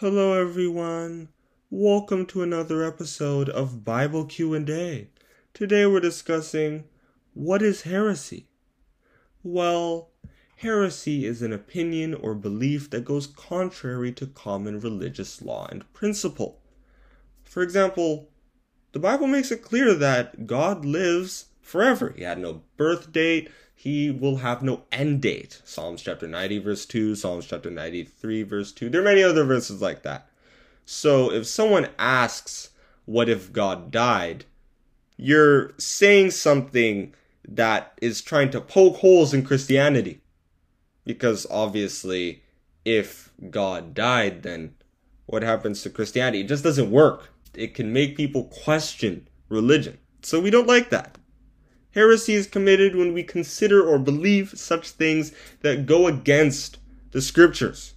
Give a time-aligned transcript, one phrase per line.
[0.00, 1.30] Hello everyone.
[1.70, 5.08] Welcome to another episode of Bible Q&A.
[5.54, 6.84] Today we're discussing
[7.32, 8.46] what is heresy?
[9.42, 10.10] Well,
[10.58, 16.60] heresy is an opinion or belief that goes contrary to common religious law and principle.
[17.44, 18.28] For example,
[18.92, 22.12] the Bible makes it clear that God lives forever.
[22.14, 25.62] He had no birth date, he will have no end date.
[25.64, 28.90] Psalms chapter 90, verse 2, Psalms chapter 93, verse 2.
[28.90, 30.28] There are many other verses like that.
[30.84, 32.70] So if someone asks,
[33.04, 34.46] What if God died?
[35.16, 37.14] you're saying something
[37.48, 40.20] that is trying to poke holes in Christianity.
[41.04, 42.42] Because obviously,
[42.84, 44.74] if God died, then
[45.26, 46.40] what happens to Christianity?
[46.40, 47.30] It just doesn't work.
[47.54, 49.98] It can make people question religion.
[50.22, 51.16] So we don't like that.
[51.96, 55.32] Heresy is committed when we consider or believe such things
[55.62, 56.76] that go against
[57.12, 57.94] the scriptures.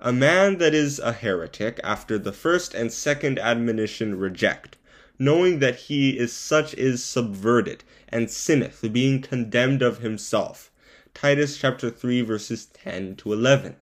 [0.00, 4.78] A man that is a heretic after the first and second admonition reject,
[5.16, 10.72] knowing that he is such is subverted and sinneth, being condemned of himself.
[11.14, 13.76] Titus chapter 3 verses 10 to 11.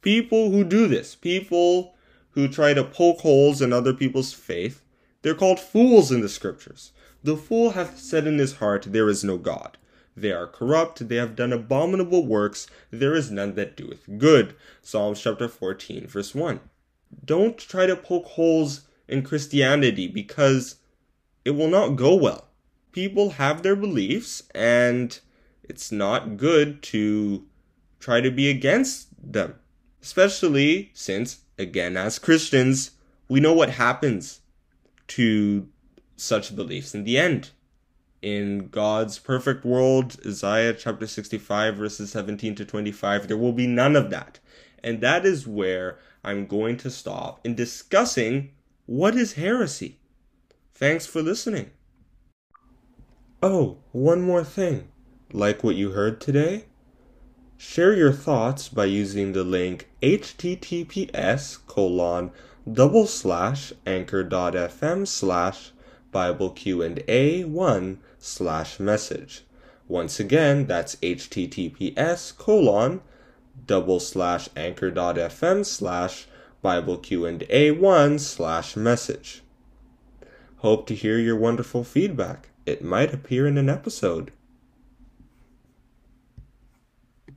[0.00, 1.94] People who do this, people
[2.30, 4.80] who try to poke holes in other people's faith,
[5.26, 6.92] they're called fools in the scriptures.
[7.24, 9.76] The fool hath said in his heart, There is no God.
[10.16, 14.54] They are corrupt, they have done abominable works, there is none that doeth good.
[14.82, 16.60] Psalms chapter 14, verse 1.
[17.24, 20.76] Don't try to poke holes in Christianity because
[21.44, 22.46] it will not go well.
[22.92, 25.18] People have their beliefs, and
[25.64, 27.44] it's not good to
[27.98, 29.56] try to be against them.
[30.00, 32.92] Especially since, again, as Christians,
[33.28, 34.42] we know what happens
[35.08, 35.68] to
[36.16, 37.50] such beliefs in the end.
[38.22, 43.94] In God's perfect world, Isaiah chapter 65, verses 17 to 25, there will be none
[43.94, 44.40] of that.
[44.82, 48.50] And that is where I'm going to stop in discussing
[48.86, 49.98] what is heresy.
[50.74, 51.70] Thanks for listening.
[53.42, 54.88] Oh, one more thing.
[55.32, 56.64] Like what you heard today?
[57.58, 62.30] Share your thoughts by using the link https colon
[62.70, 65.70] double slash anchor.fm slash
[66.10, 69.44] Bible Q&A 1 slash message.
[69.86, 73.00] Once again, that's https colon
[73.66, 76.26] double slash anchor.fm slash
[76.60, 79.42] Bible Q&A 1 slash message.
[80.58, 82.48] Hope to hear your wonderful feedback.
[82.64, 84.32] It might appear in an episode.